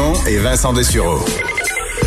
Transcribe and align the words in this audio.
Dumont 0.00 0.14
et 0.26 0.38
Vincent 0.38 0.72
Dessureau. 0.72 1.18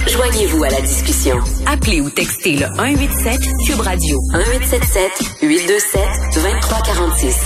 Joignez-vous 0.08 0.64
à 0.64 0.70
la 0.70 0.82
discussion. 0.82 1.38
Appelez 1.68 2.02
ou 2.02 2.10
textez 2.10 2.54
le 2.54 2.66
187 2.66 3.40
Cube 3.68 3.80
Radio 3.82 4.20
1877 4.32 5.12
827 5.44 6.02
2346. 6.36 7.46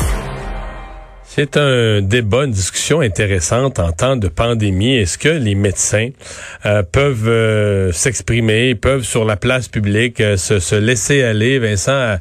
C'est 1.25 1.57
un 1.57 2.01
débat, 2.01 2.45
une 2.45 2.51
discussion 2.51 3.01
intéressante 3.01 3.79
en 3.79 3.91
temps 3.91 4.15
de 4.15 4.29
pandémie. 4.29 4.95
Est-ce 4.95 5.17
que 5.17 5.29
les 5.29 5.55
médecins 5.55 6.09
euh, 6.65 6.81
peuvent 6.81 7.27
euh, 7.27 7.91
s'exprimer, 7.91 8.73
peuvent 8.75 9.03
sur 9.03 9.25
la 9.25 9.35
place 9.35 9.67
publique 9.67 10.21
euh, 10.21 10.37
se, 10.37 10.59
se, 10.59 10.75
laisser 10.75 11.23
aller, 11.23 11.59
Vincent? 11.59 12.17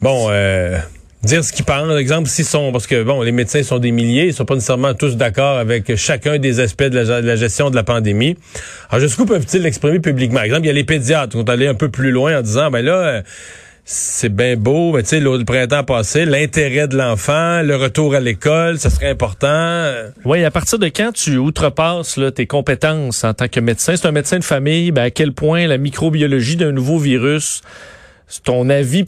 bon, 0.00 0.28
dire 1.24 1.44
ce 1.44 1.52
qu'ils 1.52 1.64
pensent. 1.64 1.98
Exemple, 1.98 2.28
s'ils 2.28 2.44
sont, 2.44 2.72
parce 2.72 2.86
que 2.86 3.02
bon, 3.02 3.22
les 3.22 3.32
médecins 3.32 3.62
sont 3.62 3.78
des 3.78 3.90
milliers, 3.90 4.26
ils 4.26 4.34
sont 4.34 4.44
pas 4.44 4.54
nécessairement 4.54 4.94
tous 4.94 5.16
d'accord 5.16 5.58
avec 5.58 5.96
chacun 5.96 6.38
des 6.38 6.60
aspects 6.60 6.84
de 6.84 6.98
la, 6.98 7.36
gestion 7.36 7.70
de 7.70 7.76
la 7.76 7.82
pandémie. 7.82 8.36
Alors 8.90 9.00
jusqu'où 9.00 9.26
peuvent-ils 9.26 9.62
l'exprimer 9.62 10.00
publiquement? 10.00 10.42
Exemple, 10.42 10.64
il 10.64 10.68
y 10.68 10.70
a 10.70 10.74
les 10.74 10.84
pédiatres 10.84 11.30
qui 11.30 11.36
vont 11.36 11.48
aller 11.48 11.66
un 11.66 11.74
peu 11.74 11.88
plus 11.88 12.10
loin 12.10 12.38
en 12.38 12.42
disant, 12.42 12.70
ben 12.70 12.84
là. 12.84 13.22
C'est 13.86 14.34
bien 14.34 14.56
beau, 14.56 14.94
mais 14.94 15.02
tu 15.02 15.10
sais, 15.10 15.20
le, 15.20 15.44
printemps 15.44 15.84
passé, 15.84 16.24
l'intérêt 16.24 16.88
de 16.88 16.96
l'enfant, 16.96 17.60
le 17.60 17.76
retour 17.76 18.14
à 18.14 18.20
l'école, 18.20 18.78
ça 18.78 18.88
serait 18.88 19.10
important. 19.10 19.92
Oui, 20.24 20.42
à 20.42 20.50
partir 20.50 20.78
de 20.78 20.86
quand 20.86 21.12
tu 21.12 21.36
outrepasses 21.36 22.16
là, 22.16 22.30
tes 22.30 22.46
compétences 22.46 23.24
en 23.24 23.34
tant 23.34 23.46
que 23.46 23.60
médecin, 23.60 23.94
c'est 23.94 24.06
un 24.06 24.12
médecin 24.12 24.38
de 24.38 24.44
famille, 24.44 24.90
ben, 24.90 25.02
à 25.02 25.10
quel 25.10 25.32
point 25.32 25.66
la 25.66 25.76
microbiologie 25.76 26.56
d'un 26.56 26.72
nouveau 26.72 26.98
virus 26.98 27.60
ton 28.42 28.70
avis 28.70 29.04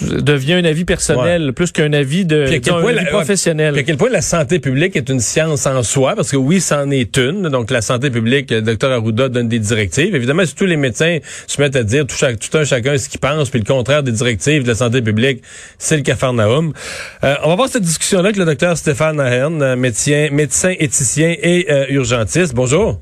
devient 0.00 0.54
un 0.54 0.64
avis 0.64 0.84
personnel 0.84 1.52
plus 1.52 1.70
qu'un 1.70 1.92
avis 1.92 2.24
de 2.24 2.46
professionnel. 3.10 3.78
à 3.78 3.82
quel 3.82 3.96
point 3.96 4.08
la 4.08 4.22
santé 4.22 4.58
publique 4.58 4.96
est 4.96 5.08
une 5.10 5.20
science 5.20 5.66
en 5.66 5.82
soi, 5.82 6.14
parce 6.16 6.30
que 6.30 6.36
oui, 6.36 6.60
c'en 6.60 6.90
est 6.90 7.16
une. 7.18 7.48
Donc 7.48 7.70
la 7.70 7.82
santé 7.82 8.10
publique, 8.10 8.50
le 8.50 8.62
docteur 8.62 8.90
Arruda 8.90 9.28
donne 9.28 9.48
des 9.48 9.58
directives. 9.58 10.14
Évidemment, 10.14 10.44
si 10.46 10.54
tous 10.54 10.66
les 10.66 10.76
médecins 10.76 11.18
se 11.46 11.60
mettent 11.60 11.76
à 11.76 11.82
dire 11.82 12.06
tout, 12.06 12.16
tout 12.16 12.58
un 12.58 12.64
chacun 12.64 12.96
ce 12.96 13.08
qu'il 13.08 13.20
pense, 13.20 13.50
puis 13.50 13.60
le 13.60 13.66
contraire 13.66 14.02
des 14.02 14.12
directives 14.12 14.62
de 14.62 14.68
la 14.68 14.74
santé 14.74 15.02
publique, 15.02 15.42
c'est 15.78 15.96
le 15.96 16.02
cafarnaum. 16.02 16.72
Euh, 17.22 17.34
on 17.44 17.50
va 17.50 17.56
voir 17.56 17.68
cette 17.68 17.82
discussion-là 17.82 18.24
avec 18.24 18.36
le 18.36 18.46
docteur 18.46 18.76
Stéphane 18.76 19.20
Ahern, 19.20 19.62
euh, 19.62 19.76
médecin, 19.76 20.28
médecin 20.32 20.74
éthicien 20.78 21.34
et 21.40 21.66
euh, 21.70 21.86
urgentiste. 21.90 22.54
Bonjour. 22.54 23.00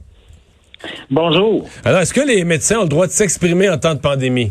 Bonjour. 1.11 1.69
Alors, 1.85 2.01
est-ce 2.01 2.13
que 2.13 2.27
les 2.27 2.45
médecins 2.45 2.79
ont 2.79 2.83
le 2.83 2.89
droit 2.89 3.07
de 3.07 3.13
s'exprimer 3.13 3.71
en 3.71 3.79
temps 3.79 3.95
de 3.95 4.01
pandémie? 4.01 4.51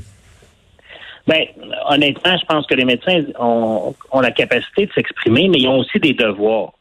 Ben, 1.27 1.45
honnêtement, 1.87 2.37
je 2.37 2.45
pense 2.45 2.65
que 2.65 2.75
les 2.75 2.85
médecins 2.85 3.23
ont, 3.39 3.93
la 4.21 4.31
capacité 4.31 4.87
de 4.87 4.91
s'exprimer, 4.93 5.49
mais 5.49 5.59
ils 5.59 5.67
ont 5.67 5.79
aussi 5.79 5.99
des 5.99 6.13
devoirs. 6.13 6.73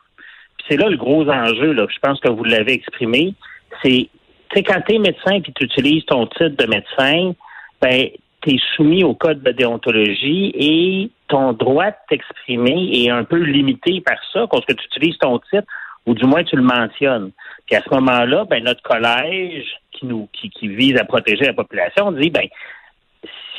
c'est 0.68 0.76
là 0.76 0.88
le 0.88 0.96
gros 0.96 1.28
enjeu, 1.28 1.72
là. 1.72 1.86
Je 1.88 1.98
pense 1.98 2.20
que 2.20 2.28
vous 2.28 2.44
l'avez 2.44 2.72
exprimé. 2.72 3.34
C'est, 3.82 4.08
tu 4.54 4.62
quand 4.62 4.80
tu 4.86 4.94
es 4.94 4.98
médecin 4.98 5.32
et 5.32 5.42
tu 5.42 5.64
utilises 5.64 6.04
ton 6.06 6.26
titre 6.26 6.56
de 6.56 6.66
médecin, 6.66 7.32
ben, 7.80 8.08
tu 8.42 8.54
es 8.54 8.58
soumis 8.76 9.04
au 9.04 9.14
code 9.14 9.42
de 9.42 9.52
déontologie 9.52 10.52
et 10.54 11.10
ton 11.28 11.52
droit 11.52 11.90
de 11.90 11.96
t'exprimer 12.08 12.90
est 12.92 13.10
un 13.10 13.24
peu 13.24 13.36
limité 13.36 14.00
par 14.00 14.18
ça, 14.32 14.46
parce 14.50 14.64
que 14.64 14.72
tu 14.72 14.84
utilises 14.86 15.18
ton 15.18 15.38
titre, 15.38 15.66
ou 16.06 16.14
du 16.14 16.24
moins 16.24 16.42
tu 16.44 16.56
le 16.56 16.62
mentionnes. 16.62 17.30
Puis 17.66 17.76
à 17.76 17.82
ce 17.82 17.90
moment-là, 17.94 18.44
ben, 18.46 18.64
notre 18.64 18.82
collège 18.82 19.66
qui 19.92 20.06
nous 20.06 20.28
qui, 20.32 20.50
qui 20.50 20.68
vise 20.68 20.96
à 20.96 21.04
protéger 21.04 21.44
la 21.44 21.52
population 21.52 22.10
dit 22.12 22.30
ben 22.30 22.48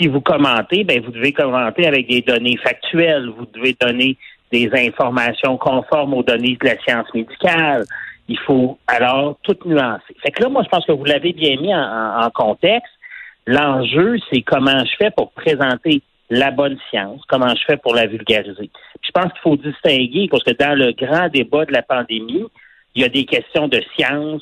si 0.01 0.07
vous 0.07 0.21
commentez, 0.21 0.83
ben 0.83 1.01
vous 1.01 1.11
devez 1.11 1.31
commenter 1.31 1.85
avec 1.85 2.07
des 2.07 2.21
données 2.21 2.57
factuelles. 2.57 3.29
Vous 3.29 3.45
devez 3.53 3.75
donner 3.79 4.17
des 4.51 4.69
informations 4.73 5.57
conformes 5.57 6.15
aux 6.15 6.23
données 6.23 6.57
de 6.59 6.67
la 6.67 6.77
science 6.79 7.07
médicale. 7.13 7.85
Il 8.27 8.39
faut 8.39 8.79
alors 8.87 9.37
tout 9.43 9.57
nuancer. 9.65 10.15
Fait 10.23 10.31
que 10.31 10.41
là, 10.43 10.49
moi, 10.49 10.63
je 10.63 10.69
pense 10.69 10.85
que 10.85 10.91
vous 10.91 11.05
l'avez 11.05 11.33
bien 11.33 11.55
mis 11.61 11.73
en, 11.73 12.29
contexte. 12.33 12.91
L'enjeu, 13.45 14.17
c'est 14.31 14.41
comment 14.41 14.83
je 14.85 14.95
fais 14.97 15.11
pour 15.11 15.31
présenter 15.31 16.01
la 16.29 16.49
bonne 16.49 16.77
science, 16.89 17.21
comment 17.27 17.49
je 17.49 17.61
fais 17.67 17.77
pour 17.77 17.93
la 17.93 18.07
vulgariser. 18.07 18.69
je 19.01 19.11
pense 19.11 19.33
qu'il 19.33 19.41
faut 19.41 19.57
distinguer, 19.57 20.29
parce 20.31 20.43
que 20.43 20.51
dans 20.51 20.77
le 20.77 20.93
grand 20.93 21.27
débat 21.27 21.65
de 21.65 21.73
la 21.73 21.81
pandémie, 21.81 22.45
il 22.95 23.01
y 23.01 23.05
a 23.05 23.09
des 23.09 23.25
questions 23.25 23.67
de 23.67 23.81
science, 23.95 24.41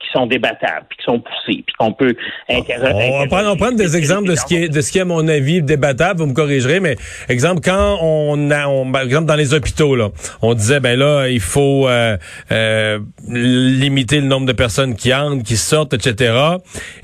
qui 0.00 0.08
sont 0.12 0.26
débattables, 0.26 0.86
puis 0.88 0.98
qui 0.98 1.04
sont 1.04 1.20
poussés, 1.20 1.64
puis 1.66 1.74
qu'on 1.76 1.92
peut 1.92 2.14
interroger. 2.48 3.10
On 3.12 3.26
va 3.26 3.56
prendre, 3.56 3.76
des 3.76 3.96
exemples 3.96 4.28
de 4.28 4.36
ce 4.36 4.44
qui 4.44 4.56
est 4.56 4.68
de 4.68 4.80
ce 4.80 4.92
qui 4.92 4.98
est 4.98 5.02
à 5.02 5.04
mon 5.04 5.26
avis 5.26 5.60
débattable. 5.60 6.20
Vous 6.20 6.26
me 6.26 6.34
corrigerez, 6.34 6.78
mais 6.78 6.96
exemple 7.28 7.60
quand 7.64 7.98
on 8.00 8.50
a, 8.50 8.68
on, 8.68 8.90
par 8.90 9.02
exemple 9.02 9.26
dans 9.26 9.34
les 9.34 9.54
hôpitaux 9.54 9.96
là, 9.96 10.10
on 10.40 10.54
disait 10.54 10.78
ben 10.80 10.98
là 10.98 11.28
il 11.28 11.40
faut 11.40 11.88
euh, 11.88 12.16
euh, 12.52 13.00
limiter 13.28 14.20
le 14.20 14.26
nombre 14.26 14.46
de 14.46 14.52
personnes 14.52 14.94
qui 14.94 15.12
entrent, 15.12 15.42
qui 15.42 15.56
sortent, 15.56 15.94
etc. 15.94 16.32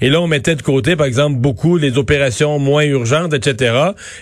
Et 0.00 0.08
là 0.08 0.20
on 0.20 0.28
mettait 0.28 0.54
de 0.54 0.62
côté 0.62 0.94
par 0.94 1.06
exemple 1.06 1.36
beaucoup 1.36 1.76
les 1.76 1.98
opérations 1.98 2.58
moins 2.60 2.84
urgentes, 2.84 3.34
etc. 3.34 3.74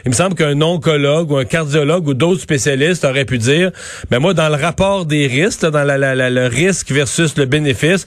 Il 0.06 0.10
me 0.10 0.14
semble 0.14 0.34
qu'un 0.34 0.60
oncologue 0.62 1.30
ou 1.30 1.36
un 1.36 1.44
cardiologue 1.44 2.08
ou 2.08 2.14
d'autres 2.14 2.40
spécialistes 2.40 3.04
auraient 3.04 3.26
pu 3.26 3.36
dire 3.36 3.70
ben 4.10 4.18
moi 4.18 4.32
dans 4.32 4.48
le 4.48 4.56
rapport 4.56 5.04
des 5.04 5.26
risques, 5.26 5.66
dans 5.66 5.84
la, 5.84 5.98
la, 5.98 6.30
le 6.30 6.46
risque 6.46 6.90
versus 6.90 7.36
le 7.36 7.44
bénéfice 7.44 8.06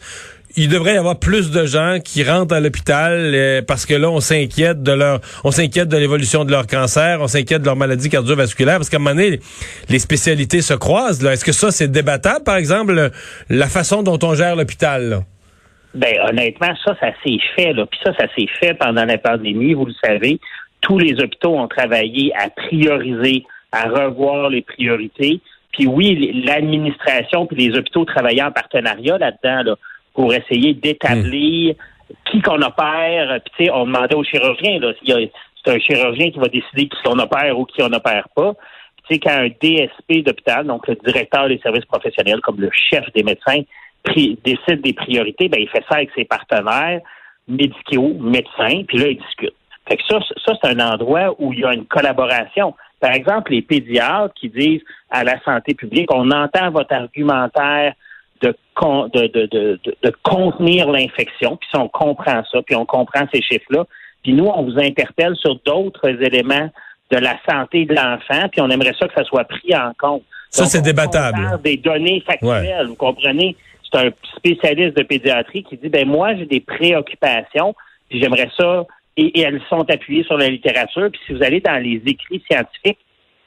il 0.57 0.69
devrait 0.69 0.93
y 0.93 0.97
avoir 0.97 1.19
plus 1.19 1.51
de 1.51 1.65
gens 1.65 1.97
qui 2.03 2.23
rentrent 2.23 2.55
à 2.55 2.59
l'hôpital 2.59 3.11
euh, 3.33 3.61
parce 3.61 3.85
que 3.85 3.93
là, 3.93 4.09
on 4.09 4.19
s'inquiète 4.19 4.83
de 4.83 4.91
leur, 4.93 5.19
on 5.43 5.51
s'inquiète 5.51 5.89
de 5.89 5.97
l'évolution 5.97 6.45
de 6.45 6.51
leur 6.51 6.65
cancer, 6.65 7.19
on 7.21 7.27
s'inquiète 7.27 7.61
de 7.61 7.65
leur 7.65 7.75
maladie 7.75 8.09
cardiovasculaire, 8.09 8.77
parce 8.77 8.89
qu'à 8.89 8.97
un 8.97 8.99
moment 8.99 9.15
donné, 9.15 9.39
les 9.89 9.99
spécialités 9.99 10.61
se 10.61 10.73
croisent. 10.73 11.21
Là. 11.21 11.33
Est-ce 11.33 11.43
que 11.43 11.51
ça, 11.51 11.71
c'est 11.71 11.89
débattable, 11.89 12.43
par 12.43 12.55
exemple, 12.55 13.11
la 13.49 13.67
façon 13.67 14.01
dont 14.01 14.19
on 14.23 14.33
gère 14.33 14.55
l'hôpital? 14.55 15.23
Ben, 15.93 16.15
honnêtement, 16.27 16.73
ça, 16.83 16.95
ça 16.99 17.11
s'est 17.23 17.39
fait, 17.55 17.73
là. 17.73 17.85
Puis 17.85 17.99
ça, 18.03 18.13
ça 18.17 18.27
s'est 18.35 18.47
fait 18.59 18.73
pendant 18.73 19.05
la 19.05 19.17
pandémie, 19.17 19.73
vous 19.73 19.85
le 19.85 19.93
savez. 20.03 20.39
Tous 20.81 20.99
les 20.99 21.21
hôpitaux 21.21 21.57
ont 21.57 21.67
travaillé 21.67 22.31
à 22.37 22.49
prioriser, 22.49 23.43
à 23.71 23.89
revoir 23.89 24.49
les 24.49 24.61
priorités. 24.61 25.39
Puis 25.71 25.87
oui, 25.87 26.43
l'administration 26.45 27.45
puis 27.45 27.57
les 27.57 27.77
hôpitaux 27.77 28.05
travaillaient 28.05 28.43
en 28.43 28.51
partenariat 28.51 29.17
là-dedans, 29.17 29.71
là 29.71 29.75
pour 30.15 30.33
essayer 30.33 30.73
d'établir 30.73 31.75
qui 32.31 32.41
qu'on 32.41 32.61
opère. 32.61 33.39
Puis, 33.43 33.53
tu 33.57 33.65
sais, 33.65 33.71
on 33.71 33.85
demandait 33.85 34.15
au 34.15 34.23
chirurgien, 34.23 34.79
là, 34.79 34.93
c'est 35.03 35.71
un 35.71 35.79
chirurgien 35.79 36.31
qui 36.31 36.39
va 36.39 36.47
décider 36.47 36.87
qui 36.87 36.97
on 37.05 37.19
opère 37.19 37.59
ou 37.59 37.65
qui 37.65 37.81
on 37.81 37.91
opère 37.91 38.27
pas. 38.35 38.53
Tu 39.07 39.15
sais, 39.15 39.19
quand 39.19 39.31
un 39.31 39.49
DSP 39.49 40.25
d'hôpital, 40.25 40.65
donc 40.65 40.87
le 40.87 40.95
directeur 41.05 41.47
des 41.47 41.59
services 41.59 41.85
professionnels, 41.85 42.41
comme 42.41 42.59
le 42.59 42.71
chef 42.71 43.03
des 43.13 43.23
médecins, 43.23 43.61
décide 44.15 44.81
des 44.81 44.93
priorités, 44.93 45.49
ben, 45.49 45.59
il 45.59 45.69
fait 45.69 45.83
ça 45.89 45.97
avec 45.97 46.09
ses 46.15 46.25
partenaires 46.25 47.01
médicaux, 47.47 48.15
médecins, 48.19 48.83
puis 48.87 48.97
là, 48.97 49.07
il 49.09 49.17
discute. 49.17 49.53
Fait 49.87 49.97
que 49.97 50.03
ça, 50.07 50.19
ça 50.43 50.53
c'est 50.59 50.69
un 50.69 50.79
endroit 50.79 51.35
où 51.37 51.53
il 51.53 51.59
y 51.59 51.65
a 51.65 51.73
une 51.73 51.85
collaboration. 51.85 52.73
Par 52.99 53.11
exemple, 53.11 53.51
les 53.51 53.61
pédiatres 53.61 54.33
qui 54.33 54.49
disent 54.49 54.81
à 55.11 55.23
la 55.23 55.39
santé 55.43 55.75
publique, 55.75 56.11
on 56.11 56.31
entend 56.31 56.71
votre 56.71 56.93
argumentaire 56.93 57.93
de, 58.41 58.55
de, 59.13 59.27
de, 59.27 59.79
de, 60.03 60.13
contenir 60.23 60.89
l'infection. 60.89 61.57
Puis 61.57 61.69
si 61.69 61.77
on 61.77 61.87
comprend 61.87 62.43
ça, 62.51 62.61
puis 62.61 62.75
on 62.75 62.85
comprend 62.85 63.25
ces 63.33 63.41
chiffres-là, 63.41 63.85
puis 64.23 64.33
nous, 64.33 64.45
on 64.45 64.63
vous 64.63 64.79
interpelle 64.79 65.35
sur 65.35 65.59
d'autres 65.65 66.09
éléments 66.09 66.69
de 67.11 67.17
la 67.17 67.37
santé 67.47 67.85
de 67.85 67.93
l'enfant, 67.93 68.49
puis 68.51 68.61
on 68.61 68.69
aimerait 68.69 68.95
ça 68.99 69.07
que 69.07 69.13
ça 69.13 69.23
soit 69.23 69.43
pris 69.45 69.75
en 69.75 69.93
compte. 69.97 70.23
Ça, 70.49 70.65
c'est 70.65 70.81
débattable. 70.81 71.61
Des 71.63 71.77
données 71.77 72.23
factuelles, 72.25 72.87
vous 72.87 72.95
comprenez? 72.95 73.55
C'est 73.83 73.99
un 73.99 74.09
spécialiste 74.37 74.97
de 74.97 75.03
pédiatrie 75.03 75.63
qui 75.63 75.77
dit, 75.77 75.89
ben 75.89 76.07
moi, 76.07 76.35
j'ai 76.35 76.45
des 76.45 76.59
préoccupations, 76.59 77.75
puis 78.09 78.21
j'aimerais 78.21 78.49
ça, 78.57 78.85
et, 79.17 79.39
elles 79.39 79.61
sont 79.69 79.89
appuyées 79.89 80.23
sur 80.23 80.37
la 80.37 80.49
littérature. 80.49 81.09
Puis 81.11 81.21
si 81.25 81.33
vous 81.33 81.43
allez 81.43 81.61
dans 81.61 81.81
les 81.81 82.01
écrits 82.05 82.43
scientifiques, 82.49 82.99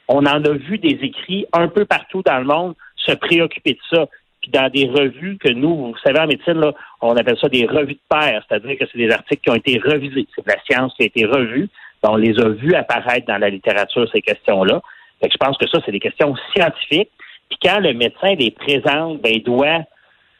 on 0.07 0.25
en 0.25 0.43
a 0.43 0.51
vu 0.51 0.77
des 0.77 0.97
écrits 1.01 1.45
un 1.53 1.67
peu 1.67 1.85
partout 1.85 2.23
dans 2.23 2.39
le 2.39 2.45
monde 2.45 2.75
se 2.95 3.11
préoccuper 3.13 3.73
de 3.73 3.97
ça 3.97 4.07
puis 4.41 4.51
dans 4.51 4.69
des 4.69 4.87
revues 4.87 5.37
que 5.37 5.49
nous, 5.49 5.75
vous 5.75 5.97
savez, 6.03 6.19
en 6.19 6.27
médecine, 6.27 6.59
là, 6.59 6.73
on 7.01 7.15
appelle 7.15 7.37
ça 7.39 7.49
des 7.49 7.65
revues 7.65 7.95
de 7.95 7.99
pair, 8.09 8.43
c'est-à-dire 8.47 8.77
que 8.77 8.85
c'est 8.91 8.97
des 8.97 9.11
articles 9.11 9.41
qui 9.41 9.49
ont 9.49 9.55
été 9.55 9.79
revisés. 9.79 10.27
C'est 10.35 10.45
de 10.45 10.51
la 10.51 10.61
science 10.63 10.93
qui 10.95 11.03
a 11.03 11.05
été 11.05 11.25
revue. 11.25 11.69
On 12.03 12.15
les 12.15 12.39
a 12.39 12.49
vus 12.49 12.73
apparaître 12.75 13.27
dans 13.27 13.37
la 13.37 13.49
littérature, 13.49 14.09
ces 14.13 14.21
questions-là. 14.21 14.81
Je 15.21 15.37
pense 15.37 15.57
que 15.57 15.67
ça, 15.67 15.79
c'est 15.85 15.91
des 15.91 15.99
questions 15.99 16.33
scientifiques. 16.53 17.11
Puis 17.49 17.59
quand 17.61 17.79
le 17.79 17.93
médecin 17.93 18.35
les 18.35 18.51
présente, 18.51 19.21
ben, 19.21 19.33
il 19.33 19.43
doit 19.43 19.81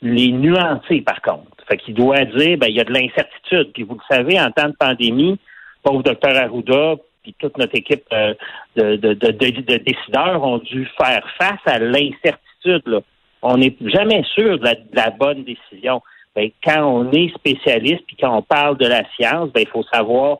les 0.01 0.31
nuancer, 0.31 1.01
par 1.01 1.21
contre. 1.21 1.47
Fait 1.67 1.77
qu'il 1.77 1.93
doit 1.93 2.23
dire, 2.25 2.57
ben, 2.57 2.67
il 2.67 2.75
y 2.75 2.79
a 2.79 2.85
de 2.85 2.93
l'incertitude. 2.93 3.71
Puis 3.73 3.83
vous 3.83 3.95
le 3.95 4.15
savez, 4.15 4.39
en 4.39 4.51
temps 4.51 4.69
de 4.69 4.75
pandémie, 4.79 5.37
pauvre 5.83 6.03
docteur 6.03 6.35
Arruda, 6.37 6.95
puis 7.23 7.35
toute 7.37 7.57
notre 7.57 7.75
équipe 7.75 8.05
euh, 8.13 8.33
de, 8.75 8.95
de, 8.95 9.77
décideurs 9.77 10.43
ont 10.43 10.59
dû 10.59 10.87
faire 10.97 11.27
face 11.37 11.59
à 11.65 11.79
l'incertitude. 11.79 13.01
On 13.41 13.57
n'est 13.57 13.75
jamais 13.81 14.23
sûr 14.35 14.59
de 14.59 14.67
la, 14.93 15.09
bonne 15.11 15.43
décision. 15.43 16.01
Ben, 16.35 16.49
quand 16.63 16.83
on 16.83 17.11
est 17.11 17.33
spécialiste, 17.35 18.03
puis 18.07 18.17
quand 18.19 18.37
on 18.37 18.41
parle 18.41 18.77
de 18.77 18.87
la 18.87 19.03
science, 19.15 19.49
ben, 19.53 19.61
il 19.61 19.67
faut 19.67 19.83
savoir 19.91 20.37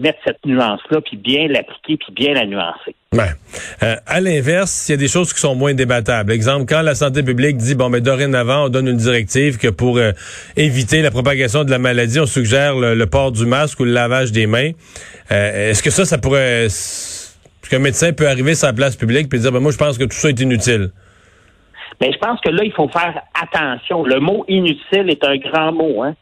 mettre 0.00 0.18
cette 0.24 0.44
nuance-là, 0.46 1.00
puis 1.02 1.16
bien 1.16 1.46
l'appliquer, 1.48 1.96
puis 1.96 2.12
bien 2.14 2.34
la 2.34 2.46
nuancer. 2.46 2.94
Euh, 3.82 3.96
à 4.06 4.20
l'inverse, 4.20 4.88
il 4.88 4.92
y 4.92 4.94
a 4.94 4.96
des 4.96 5.08
choses 5.08 5.32
qui 5.32 5.40
sont 5.40 5.54
moins 5.54 5.74
débattables. 5.74 6.32
Exemple, 6.32 6.64
quand 6.66 6.82
la 6.82 6.94
santé 6.94 7.22
publique 7.22 7.56
dit, 7.56 7.74
bon, 7.74 7.88
mais 7.88 8.00
dorénavant, 8.00 8.66
on 8.66 8.68
donne 8.68 8.88
une 8.88 8.96
directive 8.96 9.58
que 9.58 9.68
pour 9.68 9.98
euh, 9.98 10.12
éviter 10.56 11.02
la 11.02 11.10
propagation 11.10 11.64
de 11.64 11.70
la 11.70 11.78
maladie, 11.78 12.18
on 12.18 12.26
suggère 12.26 12.76
le, 12.76 13.06
port 13.06 13.32
du 13.32 13.46
masque 13.46 13.80
ou 13.80 13.84
le 13.84 13.92
lavage 13.92 14.32
des 14.32 14.46
mains. 14.46 14.70
Euh, 15.30 15.70
est-ce 15.70 15.82
que 15.82 15.90
ça, 15.90 16.04
ça 16.04 16.18
pourrait... 16.18 16.66
Est-ce 16.66 17.68
qu'un 17.68 17.78
médecin 17.78 18.12
peut 18.12 18.28
arriver 18.28 18.54
sur 18.54 18.68
la 18.68 18.72
place 18.72 18.96
publique 18.96 19.32
et 19.32 19.38
dire, 19.38 19.52
ben, 19.52 19.60
moi, 19.60 19.72
je 19.72 19.78
pense 19.78 19.98
que 19.98 20.04
tout 20.04 20.16
ça 20.16 20.28
est 20.28 20.40
inutile? 20.40 20.90
Mais 22.00 22.12
je 22.12 22.18
pense 22.18 22.40
que 22.40 22.48
là, 22.48 22.64
il 22.64 22.72
faut 22.72 22.88
faire 22.88 23.22
attention. 23.34 24.04
Le 24.04 24.20
mot 24.20 24.44
inutile 24.48 25.10
est 25.10 25.24
un 25.24 25.36
grand 25.36 25.72
mot. 25.72 26.02
Hein? 26.02 26.14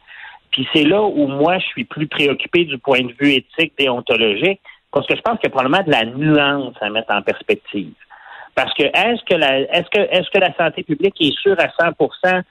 Puis 0.51 0.67
c'est 0.73 0.83
là 0.83 1.01
où 1.01 1.27
moi, 1.27 1.57
je 1.59 1.65
suis 1.67 1.85
plus 1.85 2.07
préoccupé 2.07 2.65
du 2.65 2.77
point 2.77 3.01
de 3.01 3.13
vue 3.19 3.33
éthique, 3.33 3.73
déontologique, 3.77 4.59
parce 4.91 5.07
que 5.07 5.15
je 5.15 5.21
pense 5.21 5.39
qu'il 5.39 5.49
y 5.49 5.51
a 5.51 5.51
probablement 5.51 5.83
de 5.83 5.91
la 5.91 6.05
nuance 6.05 6.75
à 6.81 6.89
mettre 6.89 7.13
en 7.13 7.21
perspective. 7.21 7.93
Parce 8.55 8.73
que 8.73 8.83
est-ce 8.83 9.23
que 9.23 9.35
la 9.35 9.59
est-ce 9.59 9.89
que 9.89 9.99
est-ce 9.99 10.29
que 10.31 10.39
la 10.39 10.53
santé 10.55 10.83
publique 10.83 11.15
est 11.21 11.37
sûre 11.39 11.55
à 11.59 11.67
100% 11.67 12.41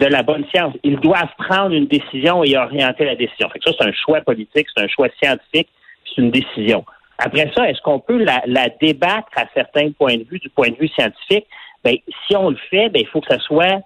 de 0.00 0.06
la 0.06 0.22
bonne 0.22 0.44
science? 0.48 0.74
Ils 0.82 0.98
doivent 0.98 1.34
prendre 1.38 1.72
une 1.72 1.86
décision 1.86 2.42
et 2.42 2.56
orienter 2.56 3.04
la 3.04 3.14
décision. 3.14 3.48
Fait 3.50 3.58
que 3.58 3.70
ça, 3.70 3.76
c'est 3.78 3.86
un 3.86 3.92
choix 3.92 4.22
politique, 4.22 4.66
c'est 4.74 4.82
un 4.82 4.88
choix 4.88 5.08
scientifique, 5.22 5.68
c'est 6.04 6.20
une 6.20 6.30
décision. 6.30 6.84
Après 7.18 7.52
ça, 7.54 7.68
est-ce 7.68 7.80
qu'on 7.82 8.00
peut 8.00 8.18
la, 8.18 8.42
la, 8.46 8.68
débattre 8.80 9.28
à 9.36 9.44
certains 9.54 9.92
points 9.92 10.16
de 10.16 10.24
vue, 10.24 10.40
du 10.40 10.48
point 10.48 10.70
de 10.70 10.76
vue 10.76 10.88
scientifique? 10.88 11.46
Ben, 11.84 11.96
si 12.26 12.36
on 12.36 12.50
le 12.50 12.56
fait, 12.70 12.88
ben, 12.88 13.00
il 13.00 13.06
faut 13.08 13.20
que 13.20 13.32
ça 13.32 13.40
soit 13.40 13.82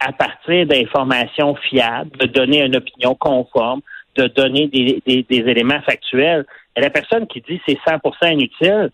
à 0.00 0.12
partir 0.12 0.66
d'informations 0.66 1.54
fiables, 1.54 2.16
de 2.18 2.26
donner 2.26 2.64
une 2.64 2.76
opinion 2.76 3.14
conforme, 3.14 3.80
de 4.16 4.26
donner 4.26 4.66
des, 4.68 5.02
éléments 5.28 5.80
factuels. 5.82 6.44
Et 6.76 6.80
la 6.80 6.90
personne 6.90 7.26
qui 7.26 7.40
dit 7.40 7.60
c'est 7.66 7.78
100% 7.86 8.32
inutile, 8.32 8.90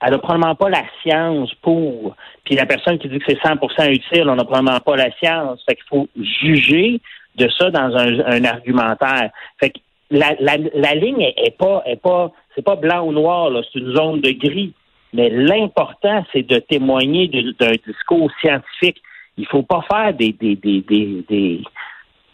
elle 0.00 0.10
n'a 0.10 0.18
probablement 0.18 0.54
pas 0.54 0.68
la 0.68 0.84
science 1.02 1.52
pour. 1.62 2.14
Puis 2.44 2.54
la 2.54 2.66
personne 2.66 2.98
qui 2.98 3.08
dit 3.08 3.18
que 3.18 3.24
c'est 3.28 3.42
100% 3.42 3.90
utile, 3.90 4.28
on 4.28 4.36
n'a 4.36 4.44
probablement 4.44 4.80
pas 4.80 4.96
la 4.96 5.10
science. 5.18 5.62
Fait 5.68 5.74
qu'il 5.74 5.86
faut 5.88 6.08
juger 6.16 7.00
de 7.36 7.48
ça 7.58 7.70
dans 7.70 7.94
un, 7.96 8.44
argumentaire. 8.44 9.30
Fait 9.58 9.70
que 9.70 9.78
la, 10.10 10.34
la, 10.38 10.94
ligne 10.94 11.22
est, 11.36 11.56
pas 11.56 11.82
est 11.86 12.00
pas 12.00 12.30
c'est 12.54 12.62
pas 12.62 12.76
blanc 12.76 13.06
ou 13.06 13.12
noir, 13.12 13.50
c'est 13.72 13.78
une 13.78 13.94
zone 13.94 14.20
de 14.20 14.30
gris. 14.30 14.72
Mais 15.16 15.30
l'important, 15.30 16.24
c'est 16.30 16.42
de 16.42 16.58
témoigner 16.58 17.28
d'un 17.58 17.72
discours 17.86 18.30
scientifique. 18.38 19.00
Il 19.38 19.46
faut 19.46 19.62
pas 19.62 19.82
faire 19.90 20.12
des, 20.12 20.32
des, 20.32 20.56
des, 20.56 20.82
des, 20.82 21.62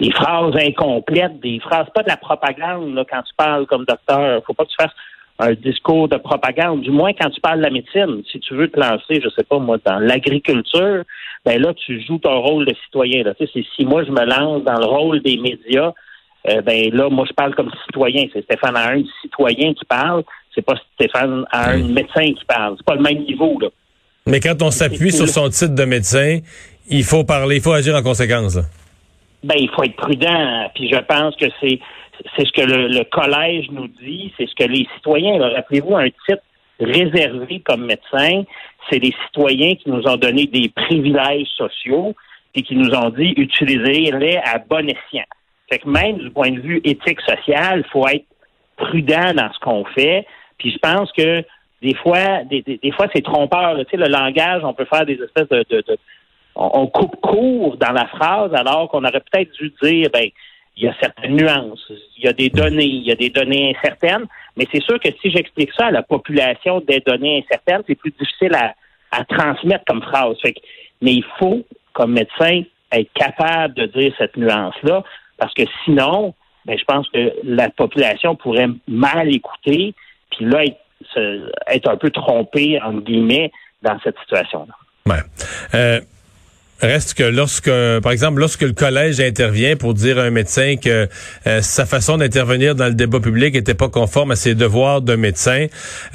des, 0.01 0.11
phrases 0.11 0.57
incomplètes, 0.57 1.39
des 1.41 1.61
phrases, 1.61 1.87
pas 1.95 2.03
de 2.03 2.09
la 2.09 2.17
propagande 2.17 2.95
là, 2.95 3.05
quand 3.09 3.23
tu 3.23 3.33
parles 3.37 3.67
comme 3.67 3.85
docteur. 3.85 4.39
Il 4.39 4.45
faut 4.45 4.53
pas 4.53 4.65
que 4.65 4.71
tu 4.71 4.77
fasses 4.81 4.95
un 5.39 5.53
discours 5.53 6.09
de 6.09 6.17
propagande, 6.17 6.83
du 6.83 6.91
moins 6.91 7.13
quand 7.13 7.31
tu 7.31 7.41
parles 7.41 7.59
de 7.59 7.65
la 7.65 7.71
médecine. 7.71 8.23
Si 8.31 8.41
tu 8.41 8.55
veux 8.55 8.69
te 8.69 8.79
lancer, 8.79 9.21
je 9.23 9.29
sais 9.29 9.45
pas 9.45 9.59
moi, 9.59 9.79
dans 9.85 10.01
l'agriculture, 10.01 11.05
ben 11.45 11.63
là, 11.63 11.73
tu 11.75 12.01
joues 12.03 12.19
ton 12.19 12.41
rôle 12.41 12.67
de 12.67 12.75
citoyen. 12.85 13.23
Là. 13.23 13.35
Si 13.39 13.85
moi 13.85 14.03
je 14.05 14.11
me 14.11 14.25
lance 14.25 14.65
dans 14.65 14.79
le 14.79 14.87
rôle 14.87 15.23
des 15.23 15.37
médias, 15.37 15.93
euh, 16.49 16.61
ben 16.63 16.93
là, 16.93 17.09
moi 17.09 17.25
je 17.29 17.33
parle 17.33 17.55
comme 17.55 17.71
citoyen. 17.87 18.27
C'est 18.33 18.43
Stéphane 18.43 18.77
un 18.77 19.03
citoyen 19.23 19.73
qui 19.75 19.85
parle. 19.85 20.25
C'est 20.55 20.63
pas 20.63 20.75
Stéphane 20.95 21.45
un 21.53 21.79
médecin 21.79 22.33
qui 22.33 22.45
parle. 22.47 22.75
C'est 22.77 22.87
pas 22.87 22.95
le 22.95 23.03
même 23.03 23.25
niveau 23.25 23.59
là. 23.61 23.69
Mais 24.27 24.39
quand 24.39 24.63
on 24.63 24.71
s'appuie 24.71 25.11
sur 25.11 25.29
son 25.29 25.49
titre 25.49 25.75
de 25.75 25.85
médecin, 25.85 26.39
il 26.89 27.03
faut 27.03 27.25
parler, 27.25 27.57
il 27.57 27.63
faut 27.63 27.73
agir 27.73 27.95
en 27.97 28.03
conséquence. 28.03 28.59
Ben, 29.43 29.57
il 29.59 29.69
faut 29.71 29.83
être 29.83 29.97
prudent. 29.97 30.71
Puis 30.75 30.89
je 30.93 30.99
pense 30.99 31.35
que 31.37 31.47
c'est 31.61 31.81
c'est 32.37 32.47
ce 32.47 32.53
que 32.53 32.63
le, 32.63 33.05
collège 33.05 33.67
nous 33.71 33.89
dit, 33.89 34.33
c'est 34.37 34.47
ce 34.47 34.55
que 34.55 34.65
les 34.65 34.87
citoyens. 34.95 35.39
Rappelez-vous 35.55 35.97
un 35.97 36.09
titre 36.09 36.43
réservé 36.79 37.61
comme 37.61 37.87
médecin, 37.87 38.45
c'est 38.91 38.99
les 38.99 39.15
citoyens 39.27 39.75
qui 39.77 39.91
nous 39.91 40.03
ont 40.07 40.17
donné 40.17 40.47
des 40.47 40.69
privilèges 40.69 41.49
sociaux 41.57 42.15
et 42.55 42.63
qui 42.63 42.75
nous 42.75 42.91
ont 42.95 43.11
dit 43.11 43.35
utilisez-les 43.37 44.37
à 44.39 44.59
bon 44.59 44.89
escient. 44.89 45.25
Fait 45.71 45.79
que 45.79 45.89
même 45.89 46.19
du 46.19 46.31
point 46.31 46.51
de 46.51 46.61
vue 46.61 46.81
éthique 46.85 47.21
social, 47.21 47.83
il 47.85 47.91
faut 47.91 48.07
être 48.09 48.27
prudent 48.77 49.33
dans 49.35 49.53
ce 49.53 49.59
qu'on 49.61 49.85
fait. 49.87 50.27
Puis 50.59 50.73
je 50.73 50.79
pense 50.79 51.11
que 51.13 51.45
des 51.83 51.95
fois, 51.95 52.45
des, 52.45 52.93
fois, 52.93 53.09
c'est 53.13 53.23
trompeur. 53.23 53.77
Tu 53.79 53.85
sais, 53.91 53.97
le 53.97 54.09
langage, 54.09 54.63
on 54.65 54.73
peut 54.73 54.85
faire 54.85 55.05
des 55.05 55.21
espèces 55.21 55.49
de, 55.49 55.65
de 55.71 55.99
on, 56.55 56.87
coupe 56.87 57.21
court 57.21 57.77
dans 57.77 57.93
la 57.93 58.07
phrase 58.07 58.55
alors 58.55 58.89
qu'on 58.89 59.05
aurait 59.05 59.23
peut-être 59.31 59.53
dû 59.53 59.73
dire, 59.83 60.09
ben, 60.13 60.29
il 60.77 60.85
y 60.85 60.89
a 60.89 60.95
certaines 61.01 61.37
nuances, 61.37 61.91
il 62.17 62.25
y 62.25 62.29
a 62.29 62.33
des 62.33 62.49
données, 62.49 62.85
il 62.85 63.03
y 63.03 63.13
a 63.13 63.15
des 63.15 63.31
données 63.31 63.75
incertaines, 63.77 64.27
mais 64.57 64.67
c'est 64.73 64.83
sûr 64.83 64.99
que 64.99 65.09
si 65.21 65.31
j'explique 65.31 65.71
ça 65.77 65.87
à 65.87 65.91
la 65.91 66.03
population 66.03 66.81
des 66.81 67.01
données 67.01 67.45
incertaines, 67.45 67.83
c'est 67.87 67.95
plus 67.95 68.13
difficile 68.19 68.55
à, 68.55 68.75
transmettre 69.25 69.85
comme 69.87 70.03
phrase. 70.03 70.37
mais 71.03 71.13
il 71.13 71.25
faut, 71.39 71.63
comme 71.93 72.13
médecin, 72.13 72.63
être 72.91 73.13
capable 73.13 73.75
de 73.75 73.87
dire 73.87 74.15
cette 74.17 74.37
nuance-là, 74.39 75.03
parce 75.37 75.53
que 75.53 75.65
sinon, 75.85 76.35
ben, 76.65 76.79
je 76.79 76.85
pense 76.85 77.09
que 77.11 77.35
la 77.45 77.69
population 77.69 78.37
pourrait 78.37 78.69
mal 78.89 79.35
écouter, 79.35 79.95
puis 80.37 80.47
là, 80.47 80.65
être, 81.69 81.89
un 81.89 81.97
peu 81.97 82.11
trompée, 82.11 82.81
entre 82.83 83.01
guillemets, 83.01 83.51
dans 83.83 83.99
cette 84.03 84.19
situation-là. 84.21 84.75
Ouais. 85.07 85.23
Euh, 85.75 86.01
Reste 86.83 87.15
que 87.15 87.23
lorsque, 87.23 87.71
par 88.03 88.11
exemple, 88.11 88.41
lorsque 88.41 88.63
le 88.63 88.73
collège 88.73 89.21
intervient 89.21 89.77
pour 89.77 89.95
dire 89.95 90.19
à 90.19 90.23
un 90.23 90.31
médecin 90.31 90.75
que 90.75 91.09
euh, 91.47 91.63
sa 91.63 91.87
façon 91.87 92.17
d'intervenir 92.17 92.75
dans 92.75 92.87
le 92.87 92.95
débat 92.95 93.21
public 93.21 93.55
était 93.55 93.75
pas 93.75 93.89
conforme 93.89 94.33
à 94.33 94.37
ses 94.37 94.57
devoirs 94.57 95.01
de 95.01 95.15
médecin, 95.15 95.67